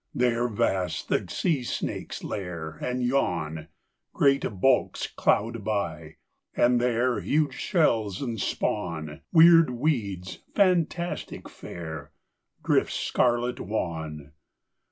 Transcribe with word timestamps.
There 0.15 0.47
vast 0.47 1.09
the 1.09 1.27
sea 1.29 1.61
snakes 1.61 2.23
lair 2.23 2.71
And 2.81 3.03
yawn; 3.03 3.67
Great 4.13 4.59
bulks 4.59 5.05
cloud 5.05 5.63
by; 5.63 6.15
and 6.55 6.81
there 6.81 7.19
Huge 7.19 7.53
shells 7.53 8.19
and 8.19 8.41
spawn, 8.41 9.21
Weird 9.31 9.69
weeds, 9.69 10.39
fantastic 10.55 11.47
fair, 11.47 12.11
Drift 12.65 12.91
scarlet 12.91 13.59
wan. 13.59 14.31